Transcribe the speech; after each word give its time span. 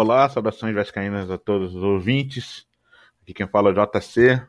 Olá, 0.00 0.28
saudações 0.28 0.76
vascaínas 0.76 1.28
a 1.28 1.36
todos 1.36 1.74
os 1.74 1.82
ouvintes. 1.82 2.64
Aqui 3.20 3.34
quem 3.34 3.48
fala 3.48 3.70
é 3.70 3.72
o 3.72 3.74
JC, 3.74 4.40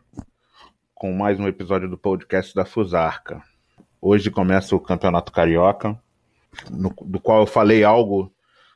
com 0.93 1.11
mais 1.11 1.39
um 1.39 1.47
episódio 1.47 1.89
do 1.89 1.97
podcast 1.97 2.53
da 2.53 2.65
Fusarca. 2.65 3.41
Hoje 3.99 4.29
começa 4.29 4.75
o 4.75 4.79
Campeonato 4.79 5.31
Carioca, 5.31 5.99
no, 6.69 6.93
do 7.01 7.19
qual 7.19 7.39
eu 7.39 7.47
falei 7.47 7.83
algo 7.83 8.31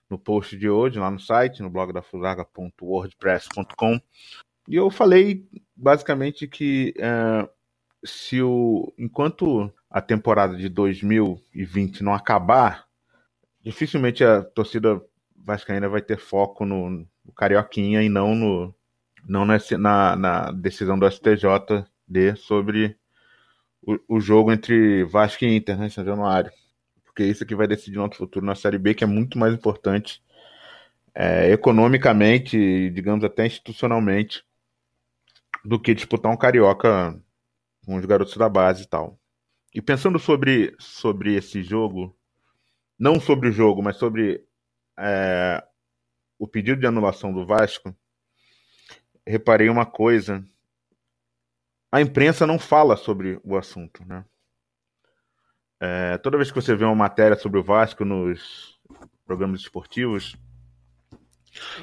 no 0.10 0.18
post 0.18 0.58
de 0.58 0.68
hoje, 0.68 0.98
lá 0.98 1.12
no 1.12 1.20
site, 1.20 1.62
no 1.62 1.70
blog 1.70 1.94
da 1.94 2.02
fusarca.wordpress.com. 2.02 4.02
E 4.68 4.76
eu 4.76 4.90
falei 4.90 5.48
basicamente 5.76 6.48
que 6.48 6.96
é, 6.98 7.48
se 8.04 8.42
o 8.42 8.92
enquanto 8.98 9.72
a 9.92 10.02
temporada 10.02 10.58
de 10.58 10.70
2020 10.70 12.04
não 12.04 12.16
acabar, 12.16 12.88
dificilmente 13.62 14.24
a 14.24 14.42
torcida 14.42 15.00
vascaína 15.44 15.90
vai 15.90 16.02
ter 16.02 16.18
foco 16.18 16.66
no, 16.66 16.90
no 16.90 17.34
Carioquinha 17.36 18.02
e 18.02 18.10
não 18.10 18.36
no 18.36 18.74
não 19.28 19.46
na, 19.46 20.16
na 20.16 20.52
decisão 20.52 21.00
do 21.00 21.10
STJD 21.10 22.36
sobre 22.36 22.98
o, 23.82 24.18
o, 24.18 24.20
jogo 24.20 24.52
entre 24.52 25.04
Vasco 25.06 25.46
e 25.46 25.56
Inter, 25.56 25.78
né, 25.78 25.90
São 25.90 26.04
Januário. 26.04 26.52
Porque 27.06 27.24
isso 27.24 27.46
que 27.46 27.56
vai 27.56 27.68
decidir 27.68 27.98
nosso 27.98 28.18
futuro 28.18 28.46
na 28.46 28.56
Série 28.56 28.78
B, 28.78 28.94
que 28.94 29.04
é 29.04 29.08
muito 29.08 29.38
mais 29.38 29.54
importante 29.54 30.22
é, 31.16 31.52
economicamente, 31.52 32.90
digamos 32.90 33.24
até 33.24 33.46
institucionalmente, 33.46 34.44
do 35.64 35.80
que 35.80 35.94
disputar 35.94 36.32
um 36.32 36.38
Carioca 36.38 37.18
com 37.86 37.96
os 37.96 38.06
garotos 38.06 38.36
da 38.36 38.50
base 38.50 38.84
e 38.84 38.88
tal. 38.88 39.18
E 39.74 39.82
pensando 39.82 40.20
sobre, 40.20 40.76
sobre 40.80 41.36
esse 41.36 41.64
jogo, 41.64 42.16
não 42.98 43.20
sobre 43.20 43.50
o 43.50 43.52
jogo, 43.52 43.82
mas 43.82 43.98
sobre 43.98 44.44
é, 44.98 45.64
o 46.38 46.48
pedido 46.48 46.80
de 46.80 46.88
anulação 46.88 47.34
do 47.34 47.46
Vasco, 47.46 47.96
reparei 49.26 49.70
uma 49.70 49.86
coisa. 49.86 50.46
A 51.92 52.02
imprensa 52.02 52.46
não 52.46 52.60
fala 52.60 52.98
sobre 52.98 53.40
o 53.44 53.58
assunto, 53.58 54.06
né? 54.06 54.26
É, 55.80 56.18
toda 56.18 56.38
vez 56.38 56.50
que 56.50 56.56
você 56.56 56.76
vê 56.76 56.86
uma 56.86 56.96
matéria 56.96 57.38
sobre 57.38 57.60
o 57.60 57.64
Vasco 57.64 58.06
nos 58.06 58.80
programas 59.26 59.62
esportivos, 59.62 60.36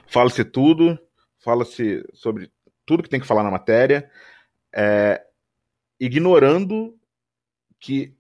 fala-se 0.06 0.45
tudo, 0.45 0.98
fala-se 1.39 2.05
sobre 2.14 2.50
tudo 2.86 3.02
que 3.02 3.08
tem 3.08 3.20
que 3.20 3.27
falar 3.27 3.42
na 3.42 3.50
matéria, 3.50 4.11
é, 4.74 5.22
ignorando 5.98 6.98
que 7.78 8.17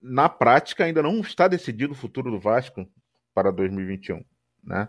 na 0.00 0.28
prática 0.28 0.84
ainda 0.84 1.02
não 1.02 1.20
está 1.20 1.48
decidido 1.48 1.92
o 1.92 1.96
futuro 1.96 2.30
do 2.30 2.38
Vasco 2.38 2.86
para 3.36 3.52
2021, 3.52 4.24
né? 4.64 4.88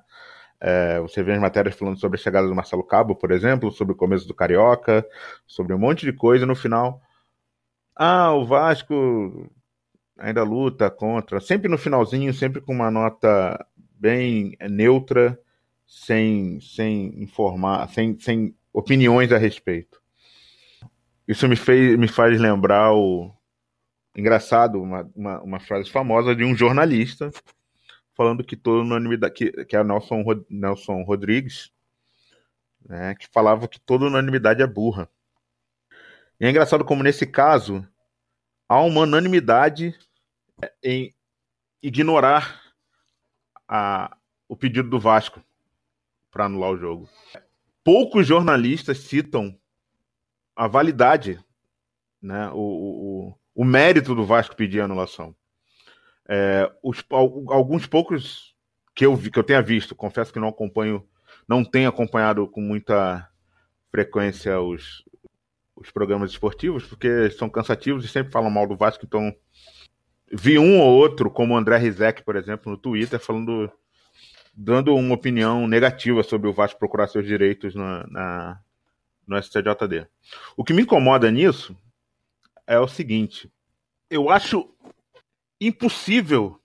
É, 0.59 1.01
você 1.01 1.21
vê 1.21 1.33
as 1.33 1.39
matérias 1.39 1.75
falando 1.75 1.99
sobre 1.99 2.17
a 2.17 2.23
chegada 2.23 2.47
do 2.47 2.55
Marcelo 2.55 2.83
Cabo, 2.83 3.13
por 3.13 3.29
exemplo, 3.29 3.71
sobre 3.71 3.93
o 3.93 3.97
começo 3.97 4.25
do 4.25 4.33
Carioca, 4.33 5.05
sobre 5.45 5.73
um 5.73 5.77
monte 5.77 6.05
de 6.05 6.13
coisa. 6.13 6.45
No 6.45 6.55
final, 6.55 7.01
ah, 7.93 8.33
o 8.33 8.45
Vasco 8.45 9.51
ainda 10.17 10.43
luta 10.43 10.89
contra. 10.89 11.41
Sempre 11.41 11.69
no 11.69 11.77
finalzinho, 11.77 12.33
sempre 12.33 12.61
com 12.61 12.73
uma 12.73 12.89
nota 12.89 13.63
bem 13.99 14.55
neutra, 14.61 15.37
sem, 15.85 16.59
sem 16.61 17.21
informar, 17.21 17.87
sem, 17.89 18.17
sem 18.17 18.55
opiniões 18.73 19.31
a 19.33 19.37
respeito. 19.37 20.01
Isso 21.27 21.47
me, 21.49 21.57
fez, 21.57 21.99
me 21.99 22.07
faz 22.07 22.39
lembrar 22.39 22.93
o. 22.93 23.29
Engraçado, 24.15 24.81
uma, 24.81 25.07
uma, 25.15 25.41
uma 25.43 25.59
frase 25.59 25.91
famosa 25.91 26.35
de 26.35 26.43
um 26.43 26.55
jornalista 26.55 27.29
falando 28.17 28.43
que 28.43 28.57
toda 28.57 28.81
unanimidade, 28.81 29.33
que, 29.35 29.65
que 29.65 29.77
é 29.77 29.83
Nelson, 29.83 30.23
Nelson 30.49 31.03
Rodrigues, 31.03 31.71
né, 32.83 33.13
que 33.13 33.27
falava 33.27 33.67
que 33.67 33.79
toda 33.79 34.05
unanimidade 34.05 34.63
é 34.63 34.67
burra. 34.67 35.07
E 36.39 36.45
é 36.45 36.49
engraçado 36.49 36.83
como 36.83 37.03
nesse 37.03 37.27
caso 37.27 37.87
há 38.67 38.81
uma 38.81 39.01
unanimidade 39.01 39.97
em 40.83 41.13
ignorar 41.81 42.73
a, 43.67 44.17
o 44.49 44.57
pedido 44.57 44.89
do 44.89 44.99
Vasco 44.99 45.41
para 46.31 46.45
anular 46.45 46.71
o 46.71 46.77
jogo. 46.77 47.07
Poucos 47.83 48.25
jornalistas 48.25 48.97
citam 48.97 49.57
a 50.55 50.67
validade, 50.67 51.39
né, 52.19 52.49
o, 52.49 52.55
o, 52.55 53.39
o 53.53 53.63
mérito 53.63 54.15
do 54.15 54.25
Vasco 54.25 54.55
pedir 54.55 54.81
a 54.81 54.85
anulação. 54.85 55.35
É, 56.27 56.71
os, 56.83 57.03
alguns 57.09 57.85
poucos 57.85 58.55
que 58.93 59.05
eu 59.05 59.15
vi, 59.15 59.31
que 59.31 59.39
eu 59.39 59.43
tenha 59.43 59.61
visto, 59.61 59.95
confesso 59.95 60.33
que 60.33 60.39
não 60.39 60.49
acompanho, 60.49 61.07
não 61.47 61.63
tenho 61.63 61.89
acompanhado 61.89 62.47
com 62.47 62.61
muita 62.61 63.29
frequência 63.91 64.59
os, 64.59 65.03
os 65.75 65.91
programas 65.91 66.31
esportivos, 66.31 66.85
porque 66.85 67.29
são 67.31 67.49
cansativos 67.49 68.03
e 68.03 68.07
sempre 68.07 68.31
falam 68.31 68.49
mal 68.49 68.67
do 68.67 68.75
Vasco, 68.75 69.05
então 69.05 69.33
vi 70.31 70.59
um 70.59 70.79
ou 70.79 70.97
outro, 70.97 71.29
como 71.29 71.53
o 71.53 71.57
André 71.57 71.77
Rizek, 71.77 72.23
por 72.23 72.35
exemplo, 72.35 72.71
no 72.71 72.77
Twitter, 72.77 73.19
falando 73.19 73.71
dando 74.59 74.95
uma 74.95 75.13
opinião 75.13 75.67
negativa 75.67 76.23
sobre 76.23 76.49
o 76.49 76.53
Vasco 76.53 76.79
procurar 76.79 77.07
seus 77.07 77.27
direitos 77.27 77.75
na, 77.75 78.07
na, 78.07 78.59
no 79.27 79.41
STJD. 79.41 80.07
O 80.57 80.63
que 80.63 80.73
me 80.73 80.81
incomoda 80.81 81.29
nisso 81.29 81.77
é 82.65 82.79
o 82.79 82.87
seguinte: 82.87 83.51
eu 84.09 84.31
acho 84.31 84.67
impossível. 85.59 86.59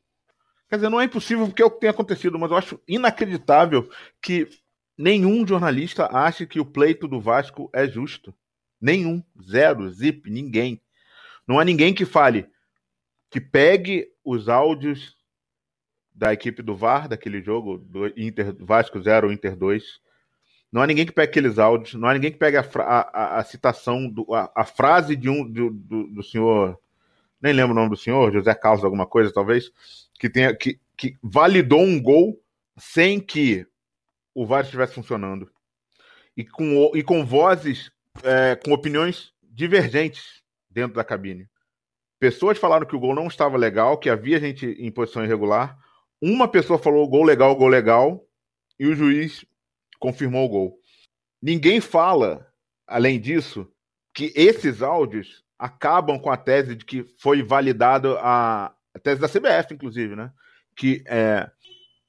Quer 0.69 0.77
dizer, 0.77 0.89
não 0.89 1.01
é 1.01 1.05
impossível 1.05 1.47
porque 1.47 1.63
é 1.63 1.65
o 1.65 1.71
que 1.71 1.81
tem 1.81 1.91
acontecido, 1.91 2.39
mas 2.39 2.51
eu 2.51 2.57
acho 2.57 2.81
inacreditável 2.89 3.91
que 4.21 4.49
nenhum 4.97 5.47
jornalista 5.47 6.09
ache 6.11 6.47
que 6.47 6.61
o 6.61 6.65
pleito 6.65 7.07
do 7.07 7.21
Vasco 7.21 7.71
é 7.73 7.87
justo. 7.87 8.35
Nenhum. 8.81 9.23
Zero, 9.43 9.91
zip, 9.91 10.31
ninguém. 10.31 10.81
Não 11.47 11.59
há 11.59 11.65
ninguém 11.65 11.93
que 11.93 12.05
fale, 12.05 12.49
que 13.31 13.41
pegue 13.41 14.09
os 14.25 14.49
áudios 14.49 15.17
da 16.15 16.33
equipe 16.33 16.63
do 16.63 16.77
VAR, 16.77 17.09
daquele 17.09 17.43
jogo, 17.43 17.79
do 17.79 18.07
Inter, 18.19 18.55
Vasco 18.61 19.01
0, 19.01 19.33
Inter 19.33 19.57
2. 19.57 20.01
Não 20.71 20.81
há 20.81 20.87
ninguém 20.87 21.05
que 21.05 21.13
pegue 21.13 21.31
aqueles 21.31 21.59
áudios, 21.59 21.95
não 21.95 22.09
há 22.09 22.15
ninguém 22.15 22.33
que 22.33 22.39
pegue 22.39 22.57
a, 22.57 22.63
a, 22.63 23.39
a 23.39 23.45
citação, 23.45 24.09
do, 24.09 24.33
a, 24.35 24.51
a, 24.55 24.65
frase 24.65 25.17
de 25.17 25.29
um 25.29 25.47
do, 25.47 25.71
do, 25.71 26.07
do 26.09 26.23
senhor 26.23 26.79
nem 27.43 27.53
lembro 27.53 27.73
o 27.73 27.75
nome 27.75 27.91
do 27.91 27.97
senhor, 27.97 28.33
José 28.33 28.55
Carlos, 28.55 28.85
alguma 28.85 29.07
coisa, 29.07 29.33
talvez, 29.33 29.73
que 30.19 30.31
tenha 30.31 30.55
que, 30.55 30.81
que 30.97 31.17
validou 31.21 31.81
um 31.81 32.01
gol 32.01 32.41
sem 32.79 33.19
que 33.21 33.67
o 34.35 34.47
VAR 34.47 34.63
estivesse 34.63 34.95
funcionando. 34.95 35.51
E 36.37 36.45
com, 36.45 36.93
e 36.95 37.03
com 37.03 37.27
vozes, 37.27 37.91
é, 38.23 38.57
com 38.57 38.73
opiniões 38.73 39.33
divergentes 39.43 40.43
dentro 40.71 40.95
da 40.95 41.05
cabine. 41.05 41.49
Pessoas 42.19 42.57
falaram 42.57 42.87
que 42.87 42.95
o 42.95 43.01
gol 43.01 43.15
não 43.15 43.27
estava 43.27 43.57
legal, 43.57 43.99
que 43.99 44.09
havia 44.09 44.39
gente 44.39 44.65
em 44.65 44.91
posição 44.91 45.25
irregular. 45.25 45.77
Uma 46.21 46.47
pessoa 46.47 46.79
falou 46.79 47.09
gol 47.09 47.25
legal, 47.25 47.57
gol 47.57 47.69
legal, 47.69 48.25
e 48.79 48.87
o 48.87 48.95
juiz 48.95 49.45
confirmou 49.99 50.47
o 50.47 50.49
gol. 50.49 50.79
Ninguém 51.43 51.81
fala, 51.81 52.47
além 52.87 53.21
disso, 53.21 53.69
que 54.15 54.33
esses 54.37 54.83
áudios 54.83 55.45
acabam 55.63 56.19
com 56.19 56.29
a 56.29 56.37
tese 56.37 56.75
de 56.75 56.85
que 56.85 57.05
foi 57.21 57.41
validado 57.41 58.19
a, 58.19 58.75
a 58.93 58.99
tese 58.99 59.21
da 59.21 59.29
CBF, 59.29 59.73
inclusive, 59.73 60.17
né? 60.17 60.33
Que 60.75 61.05
é, 61.07 61.49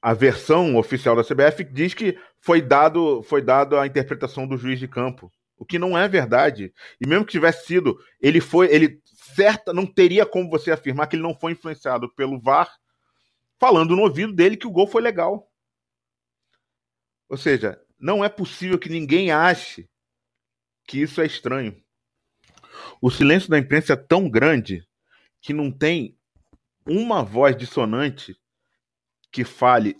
a 0.02 0.12
versão 0.12 0.76
oficial 0.76 1.14
da 1.14 1.22
CBF 1.22 1.62
diz 1.62 1.94
que 1.94 2.18
foi 2.40 2.60
dado 2.60 3.22
foi 3.22 3.40
dado 3.40 3.78
a 3.78 3.86
interpretação 3.86 4.44
do 4.44 4.58
juiz 4.58 4.80
de 4.80 4.88
campo, 4.88 5.30
o 5.56 5.64
que 5.64 5.78
não 5.78 5.96
é 5.96 6.08
verdade. 6.08 6.74
E 7.00 7.06
mesmo 7.06 7.24
que 7.24 7.30
tivesse 7.30 7.64
sido, 7.64 7.96
ele 8.20 8.40
foi, 8.40 8.66
ele 8.74 9.00
certa, 9.04 9.72
não 9.72 9.86
teria 9.86 10.26
como 10.26 10.50
você 10.50 10.72
afirmar 10.72 11.06
que 11.06 11.14
ele 11.14 11.22
não 11.22 11.38
foi 11.38 11.52
influenciado 11.52 12.12
pelo 12.12 12.40
VAR, 12.40 12.68
falando 13.60 13.94
no 13.94 14.02
ouvido 14.02 14.32
dele 14.32 14.56
que 14.56 14.66
o 14.66 14.72
gol 14.72 14.88
foi 14.88 15.00
legal. 15.00 15.48
Ou 17.28 17.36
seja, 17.36 17.80
não 18.00 18.24
é 18.24 18.28
possível 18.28 18.80
que 18.80 18.88
ninguém 18.88 19.30
ache 19.30 19.88
que 20.88 21.00
isso 21.00 21.20
é 21.20 21.26
estranho. 21.26 21.80
O 23.00 23.10
silêncio 23.10 23.50
da 23.50 23.58
imprensa 23.58 23.92
é 23.92 23.96
tão 23.96 24.28
grande 24.28 24.86
que 25.40 25.52
não 25.52 25.70
tem 25.70 26.16
uma 26.86 27.22
voz 27.22 27.56
dissonante 27.56 28.36
que 29.30 29.44
fale, 29.44 29.96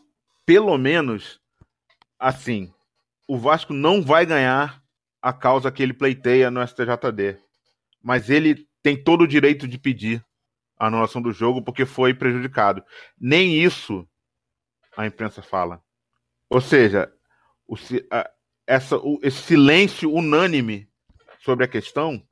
pelo 0.46 0.76
menos, 0.78 1.40
assim: 2.18 2.72
o 3.26 3.38
Vasco 3.38 3.72
não 3.72 4.02
vai 4.02 4.24
ganhar 4.24 4.82
a 5.20 5.32
causa 5.32 5.72
que 5.72 5.82
ele 5.82 5.94
pleiteia 5.94 6.50
no 6.50 6.66
STJD, 6.66 7.38
mas 8.02 8.30
ele 8.30 8.68
tem 8.82 9.02
todo 9.02 9.22
o 9.22 9.28
direito 9.28 9.66
de 9.66 9.78
pedir 9.78 10.24
a 10.78 10.86
anulação 10.86 11.22
do 11.22 11.32
jogo 11.32 11.62
porque 11.62 11.86
foi 11.86 12.12
prejudicado. 12.12 12.84
Nem 13.18 13.62
isso 13.62 14.06
a 14.96 15.06
imprensa 15.06 15.42
fala. 15.42 15.82
Ou 16.48 16.60
seja, 16.60 17.12
o, 17.66 17.74
essa, 18.66 18.96
o, 18.98 19.18
esse 19.22 19.42
silêncio 19.42 20.12
unânime 20.12 20.88
sobre 21.40 21.64
a 21.64 21.68
questão 21.68 22.22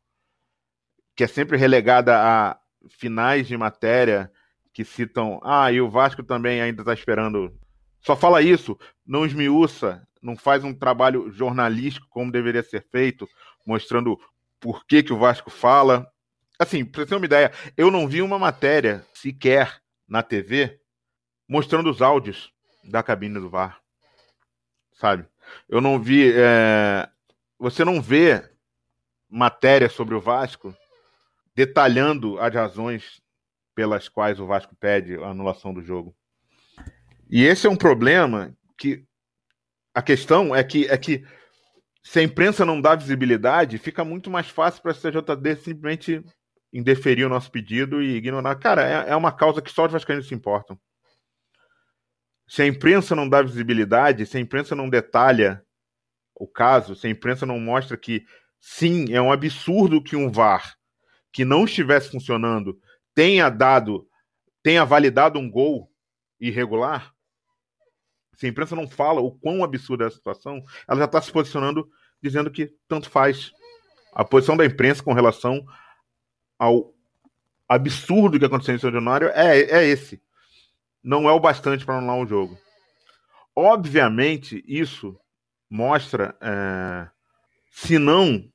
que 1.14 1.24
é 1.24 1.26
sempre 1.26 1.56
relegada 1.56 2.16
a 2.16 2.58
finais 2.88 3.46
de 3.46 3.56
matéria 3.56 4.30
que 4.72 4.84
citam. 4.84 5.40
Ah, 5.42 5.70
e 5.70 5.80
o 5.80 5.90
Vasco 5.90 6.22
também 6.22 6.60
ainda 6.60 6.82
está 6.82 6.92
esperando 6.94 7.56
Só 8.00 8.16
fala 8.16 8.42
isso, 8.42 8.78
não 9.06 9.26
esmiuça, 9.26 10.06
não 10.20 10.36
faz 10.36 10.64
um 10.64 10.74
trabalho 10.74 11.30
jornalístico 11.30 12.06
como 12.10 12.32
deveria 12.32 12.62
ser 12.62 12.86
feito, 12.90 13.28
mostrando 13.66 14.18
por 14.60 14.86
que, 14.86 15.02
que 15.02 15.12
o 15.12 15.18
Vasco 15.18 15.50
fala. 15.50 16.10
Assim, 16.58 16.84
pra 16.84 17.02
você 17.02 17.08
ter 17.08 17.16
uma 17.16 17.26
ideia, 17.26 17.52
eu 17.76 17.90
não 17.90 18.06
vi 18.06 18.22
uma 18.22 18.38
matéria 18.38 19.04
sequer 19.12 19.80
na 20.08 20.22
TV 20.22 20.80
mostrando 21.48 21.90
os 21.90 22.00
áudios 22.00 22.52
da 22.84 23.02
cabine 23.02 23.38
do 23.38 23.50
VAR. 23.50 23.80
Sabe? 24.94 25.26
Eu 25.68 25.80
não 25.80 26.00
vi. 26.00 26.32
É... 26.34 27.08
Você 27.58 27.84
não 27.84 28.00
vê 28.00 28.48
matéria 29.28 29.88
sobre 29.88 30.14
o 30.14 30.20
Vasco 30.20 30.74
detalhando 31.54 32.38
as 32.38 32.54
razões 32.54 33.22
pelas 33.74 34.08
quais 34.08 34.38
o 34.38 34.46
Vasco 34.46 34.76
pede 34.76 35.16
a 35.16 35.28
anulação 35.28 35.72
do 35.72 35.82
jogo. 35.82 36.14
E 37.30 37.44
esse 37.44 37.66
é 37.66 37.70
um 37.70 37.76
problema 37.76 38.54
que 38.76 39.04
a 39.94 40.02
questão 40.02 40.54
é 40.54 40.62
que 40.62 40.86
é 40.86 40.96
que 40.96 41.24
se 42.02 42.18
a 42.18 42.22
imprensa 42.22 42.64
não 42.64 42.80
dá 42.80 42.96
visibilidade, 42.96 43.78
fica 43.78 44.04
muito 44.04 44.30
mais 44.30 44.48
fácil 44.48 44.82
para 44.82 44.92
a 44.92 44.94
CJD 44.94 45.56
simplesmente 45.56 46.24
indeferir 46.72 47.24
o 47.24 47.28
nosso 47.28 47.50
pedido 47.50 48.02
e 48.02 48.16
ignorar. 48.16 48.56
Cara, 48.56 49.06
é, 49.06 49.10
é 49.10 49.16
uma 49.16 49.30
causa 49.30 49.62
que 49.62 49.70
só 49.70 49.86
os 49.86 49.92
vascaínos 49.92 50.26
se 50.26 50.34
importam. 50.34 50.78
Se 52.48 52.62
a 52.62 52.66
imprensa 52.66 53.14
não 53.14 53.28
dá 53.28 53.40
visibilidade, 53.40 54.26
se 54.26 54.36
a 54.36 54.40
imprensa 54.40 54.74
não 54.74 54.88
detalha 54.88 55.64
o 56.34 56.46
caso, 56.46 56.96
se 56.96 57.06
a 57.06 57.10
imprensa 57.10 57.46
não 57.46 57.60
mostra 57.60 57.96
que 57.96 58.24
sim, 58.60 59.12
é 59.14 59.22
um 59.22 59.30
absurdo 59.30 60.02
que 60.02 60.16
um 60.16 60.30
VAR 60.30 60.76
que 61.32 61.44
não 61.44 61.64
estivesse 61.64 62.10
funcionando 62.10 62.78
tenha 63.14 63.48
dado, 63.48 64.06
tenha 64.62 64.84
validado 64.84 65.38
um 65.38 65.50
gol 65.50 65.90
irregular, 66.40 67.12
se 68.34 68.46
a 68.46 68.48
imprensa 68.48 68.74
não 68.74 68.88
fala 68.88 69.20
o 69.20 69.30
quão 69.30 69.62
absurda 69.62 70.04
é 70.04 70.06
a 70.08 70.10
situação, 70.10 70.62
ela 70.88 70.98
já 70.98 71.04
está 71.04 71.22
se 71.22 71.30
posicionando 71.30 71.88
dizendo 72.20 72.50
que 72.50 72.74
tanto 72.88 73.10
faz. 73.10 73.52
A 74.12 74.24
posição 74.24 74.56
da 74.56 74.66
imprensa 74.66 75.02
com 75.02 75.12
relação 75.12 75.64
ao 76.58 76.92
absurdo 77.68 78.38
que 78.38 78.44
aconteceu 78.44 78.74
em 78.74 78.78
Januário 78.78 79.28
é, 79.28 79.60
é 79.60 79.86
esse. 79.86 80.22
Não 81.02 81.28
é 81.28 81.32
o 81.32 81.40
bastante 81.40 81.84
para 81.84 81.98
anular 81.98 82.16
um 82.16 82.26
jogo. 82.26 82.58
Obviamente, 83.54 84.62
isso 84.66 85.18
mostra, 85.68 86.36
é, 86.40 87.08
se 87.70 87.98
não 87.98 88.51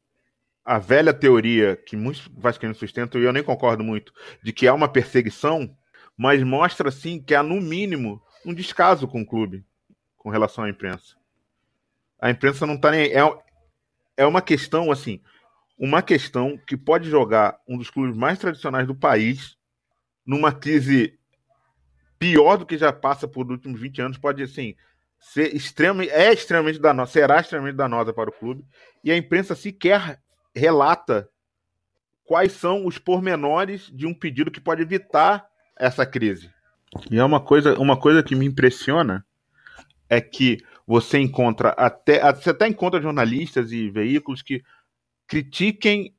a 0.67 0.79
velha 0.79 1.13
teoria 1.13 1.77
que 1.77 1.95
muitos 1.95 2.27
vascaínos 2.35 2.77
sustentam, 2.77 3.21
e 3.21 3.23
eu 3.23 3.31
nem 3.31 3.41
concordo 3.41 3.85
muito, 3.85 4.11
de 4.43 4.51
que 4.51 4.67
há 4.67 4.73
uma 4.73 4.89
perseguição, 4.89 5.73
mas 6.17 6.43
mostra, 6.43 6.91
sim, 6.91 7.21
que 7.21 7.33
há, 7.33 7.41
no 7.41 7.61
mínimo, 7.61 8.21
um 8.45 8.53
descaso 8.53 9.07
com 9.07 9.21
o 9.21 9.25
clube 9.25 9.65
com 10.17 10.29
relação 10.29 10.65
à 10.65 10.69
imprensa. 10.69 11.15
A 12.19 12.29
imprensa 12.29 12.65
não 12.65 12.73
está 12.73 12.91
nem. 12.91 13.09
É, 13.13 13.21
é 14.17 14.25
uma 14.25 14.41
questão, 14.41 14.91
assim, 14.91 15.21
uma 15.79 16.01
questão 16.01 16.57
que 16.67 16.75
pode 16.75 17.09
jogar 17.09 17.57
um 17.65 17.77
dos 17.77 17.89
clubes 17.89 18.17
mais 18.17 18.37
tradicionais 18.37 18.85
do 18.85 18.95
país 18.95 19.55
numa 20.25 20.51
crise 20.51 21.17
pior 22.19 22.57
do 22.57 22.65
que 22.65 22.77
já 22.77 22.91
passa 22.91 23.25
por 23.25 23.49
últimos 23.49 23.79
20 23.79 24.01
anos, 24.01 24.17
pode, 24.17 24.43
assim, 24.43 24.75
ser 25.17 25.55
extremamente, 25.55 26.11
é 26.11 26.33
extremamente 26.33 26.77
danosa, 26.77 27.13
será 27.13 27.39
extremamente 27.39 27.77
danosa 27.77 28.11
para 28.11 28.29
o 28.29 28.33
clube, 28.33 28.65
e 29.01 29.13
a 29.13 29.15
imprensa 29.15 29.55
sequer 29.55 30.19
relata 30.57 31.29
quais 32.25 32.51
são 32.51 32.85
os 32.85 32.97
pormenores 32.97 33.89
de 33.93 34.05
um 34.05 34.13
pedido 34.13 34.51
que 34.51 34.59
pode 34.59 34.81
evitar 34.81 35.47
essa 35.79 36.05
crise. 36.05 36.51
E 37.09 37.17
é 37.17 37.23
uma 37.23 37.39
coisa, 37.39 37.79
uma 37.79 37.97
coisa 37.97 38.21
que 38.21 38.35
me 38.35 38.45
impressiona 38.45 39.25
é 40.09 40.19
que 40.19 40.57
você 40.85 41.19
encontra 41.19 41.69
até 41.69 42.19
você 42.33 42.49
até 42.49 42.67
encontra 42.67 43.01
jornalistas 43.01 43.71
e 43.71 43.89
veículos 43.89 44.41
que 44.41 44.63
critiquem 45.27 46.13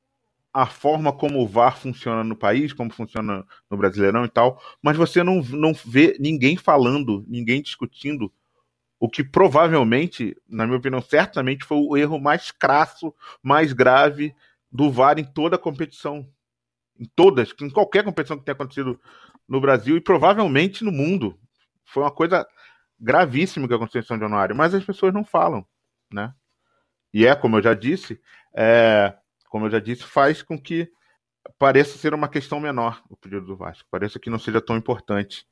a 0.52 0.66
forma 0.66 1.12
como 1.12 1.40
o 1.40 1.46
VAR 1.46 1.78
funciona 1.78 2.24
no 2.24 2.36
país, 2.36 2.72
como 2.72 2.92
funciona 2.92 3.44
no 3.70 3.76
Brasileirão 3.76 4.24
e 4.24 4.28
tal, 4.28 4.60
mas 4.82 4.96
você 4.96 5.22
não, 5.22 5.40
não 5.42 5.72
vê 5.72 6.16
ninguém 6.18 6.56
falando, 6.56 7.24
ninguém 7.28 7.62
discutindo 7.62 8.32
o 9.00 9.08
que 9.08 9.22
provavelmente, 9.22 10.36
na 10.48 10.66
minha 10.66 10.78
opinião, 10.78 11.00
certamente 11.00 11.64
foi 11.64 11.78
o 11.78 11.96
erro 11.96 12.18
mais 12.18 12.50
crasso, 12.50 13.14
mais 13.42 13.72
grave 13.72 14.34
do 14.70 14.90
VAR 14.90 15.18
em 15.18 15.24
toda 15.24 15.56
a 15.56 15.58
competição. 15.58 16.28
Em 16.98 17.04
todas, 17.14 17.54
em 17.60 17.70
qualquer 17.70 18.02
competição 18.02 18.36
que 18.36 18.44
tenha 18.44 18.54
acontecido 18.54 19.00
no 19.48 19.60
Brasil 19.60 19.96
e 19.96 20.00
provavelmente 20.00 20.82
no 20.84 20.90
mundo. 20.90 21.38
Foi 21.84 22.02
uma 22.02 22.10
coisa 22.10 22.46
gravíssima 22.98 23.68
que 23.68 23.74
aconteceu 23.74 24.00
em 24.00 24.04
São 24.04 24.18
Januário, 24.18 24.56
mas 24.56 24.74
as 24.74 24.84
pessoas 24.84 25.14
não 25.14 25.24
falam, 25.24 25.64
né? 26.12 26.34
E 27.14 27.24
é, 27.24 27.34
como 27.34 27.56
eu 27.56 27.62
já 27.62 27.72
disse, 27.72 28.20
é, 28.54 29.16
como 29.48 29.66
eu 29.66 29.70
já 29.70 29.78
disse, 29.78 30.02
faz 30.02 30.42
com 30.42 30.60
que 30.60 30.90
pareça 31.58 31.96
ser 31.96 32.12
uma 32.12 32.28
questão 32.28 32.60
menor 32.60 33.02
o 33.08 33.16
pedido 33.16 33.46
do 33.46 33.56
Vasco, 33.56 33.88
pareça 33.90 34.18
que 34.18 34.28
não 34.28 34.38
seja 34.38 34.60
tão 34.60 34.76
importante. 34.76 35.46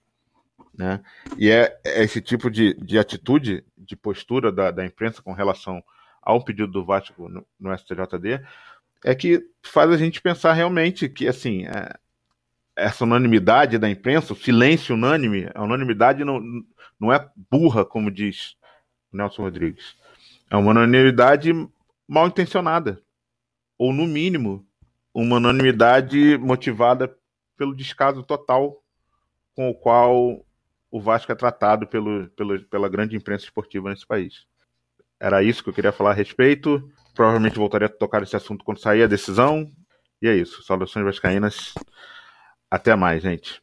Né? 0.77 1.03
E 1.39 1.51
é, 1.51 1.79
é 1.85 2.03
esse 2.03 2.21
tipo 2.21 2.51
de, 2.51 2.75
de 2.75 2.99
atitude, 2.99 3.65
de 3.77 3.97
postura 3.97 4.53
da, 4.53 4.71
da 4.71 4.85
imprensa 4.85 5.23
com 5.23 5.33
relação 5.33 5.83
ao 6.23 6.45
pedido 6.45 6.71
do 6.71 6.85
Vasco 6.85 7.29
no, 7.29 7.47
no 7.59 7.77
STJD, 7.77 8.45
é 9.05 9.15
que 9.15 9.49
faz 9.63 9.91
a 9.91 9.97
gente 9.97 10.21
pensar 10.21 10.53
realmente 10.53 11.09
que, 11.09 11.29
assim, 11.29 11.67
é, 11.67 11.95
essa 12.75 13.05
unanimidade 13.05 13.79
da 13.79 13.89
imprensa, 13.89 14.33
o 14.33 14.37
silêncio 14.37 14.95
unânime, 14.95 15.49
a 15.55 15.63
unanimidade 15.63 16.25
não, 16.25 16.41
não 17.01 17.13
é 17.13 17.29
burra, 17.51 17.85
como 17.85 18.11
diz 18.11 18.57
Nelson 19.13 19.43
Rodrigues. 19.43 19.97
É 20.51 20.57
uma 20.57 20.73
unanimidade 20.73 21.53
mal 22.07 22.27
intencionada. 22.27 23.01
Ou, 23.79 23.93
no 23.93 24.07
mínimo, 24.07 24.67
uma 25.13 25.37
unanimidade 25.37 26.37
motivada 26.39 27.17
pelo 27.57 27.75
descaso 27.75 28.23
total 28.23 28.83
com 29.57 29.71
o 29.71 29.75
qual 29.75 30.45
o 30.91 31.01
Vasco 31.01 31.33
é 31.33 31.35
tratado 31.35 31.87
pelo, 31.87 32.29
pelo, 32.31 32.63
pela 32.67 32.89
grande 32.89 33.17
imprensa 33.17 33.45
esportiva 33.45 33.91
nesse 33.91 34.07
país. 34.07 34.47
Era 35.19 35.43
isso 35.43 35.65
que 35.65 35.71
eu 35.71 35.75
queria 35.75 35.93
falar 35.93 36.11
a 36.11 36.15
respeito. 36.15 36.89
Provavelmente 37.15 37.57
voltaria 37.57 37.87
a 37.87 37.91
tocar 37.91 38.23
esse 38.23 38.37
assunto 38.37 38.65
quando 38.65 38.79
sair 38.79 39.03
a 39.03 39.07
decisão. 39.07 39.73
E 40.21 40.29
é 40.29 40.35
isso. 40.35 40.63
Saudações 40.63 41.05
vascaínas. 41.05 41.75
Até 42.71 42.95
mais, 42.95 43.23
gente. 43.23 43.55